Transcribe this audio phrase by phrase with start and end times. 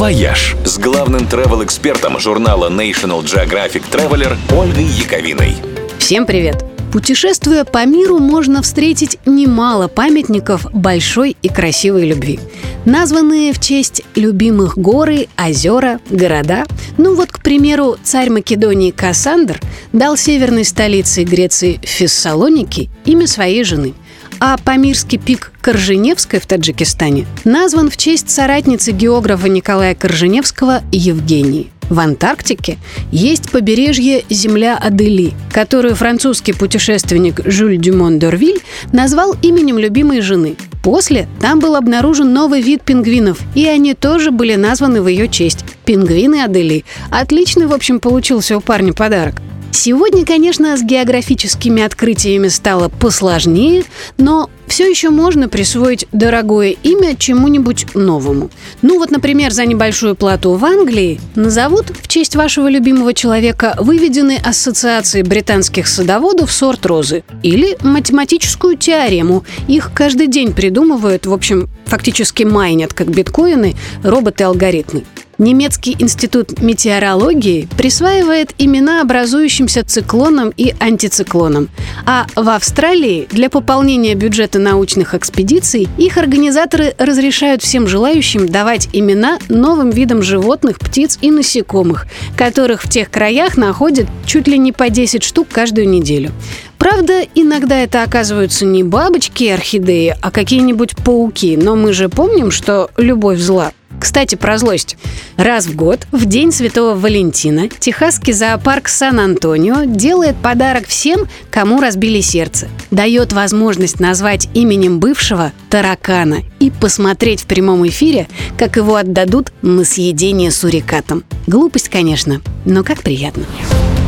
[0.00, 5.56] «Вояж» с главным travel-экспертом журнала National Geographic Traveler Ольгой Яковиной.
[5.98, 6.69] Всем привет!
[6.92, 12.40] Путешествуя по миру, можно встретить немало памятников большой и красивой любви.
[12.84, 16.64] Названные в честь любимых горы, озера, города.
[16.98, 19.60] Ну вот, к примеру, царь Македонии Кассандр
[19.92, 23.94] дал северной столице Греции Фессалоники имя своей жены–
[24.40, 31.70] а Памирский пик Корженевской в Таджикистане назван в честь соратницы географа Николая Корженевского Евгении.
[31.90, 32.78] В Антарктике
[33.10, 40.54] есть побережье Земля Адели, которую французский путешественник Жюль Дюмон Дорвиль назвал именем любимой жены.
[40.84, 45.64] После там был обнаружен новый вид пингвинов, и они тоже были названы в ее честь–
[45.84, 46.84] пингвины Адели.
[47.10, 49.34] Отличный, в общем, получился у парня подарок.
[49.72, 53.84] Сегодня, конечно, с географическими открытиями стало посложнее,
[54.18, 58.50] но все еще можно присвоить дорогое имя чему-нибудь новому.
[58.82, 64.38] Ну вот, например, за небольшую плату в Англии назовут в честь вашего любимого человека выведены
[64.44, 69.44] ассоциации британских садоводов сорт розы или математическую теорему.
[69.66, 75.04] Их каждый день придумывают, в общем, фактически майнят, как биткоины, роботы-алгоритмы.
[75.40, 81.70] Немецкий институт метеорологии присваивает имена образующимся циклонам и антициклонам.
[82.04, 89.38] А в Австралии для пополнения бюджета научных экспедиций их организаторы разрешают всем желающим давать имена
[89.48, 94.90] новым видам животных, птиц и насекомых, которых в тех краях находят чуть ли не по
[94.90, 96.32] 10 штук каждую неделю.
[96.76, 102.50] Правда, иногда это оказываются не бабочки и орхидеи, а какие-нибудь пауки, но мы же помним,
[102.50, 103.72] что любовь зла.
[104.00, 104.96] Кстати, про злость.
[105.36, 112.22] Раз в год, в День Святого Валентина, техасский зоопарк Сан-Антонио делает подарок всем, кому разбили
[112.22, 112.68] сердце.
[112.90, 119.84] Дает возможность назвать именем бывшего таракана и посмотреть в прямом эфире, как его отдадут на
[119.84, 121.22] съедение сурикатом.
[121.46, 123.44] Глупость, конечно, но как приятно.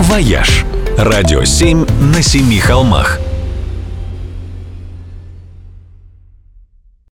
[0.00, 0.64] «Вояж»–
[0.98, 3.18] радио 7 на семи холмах–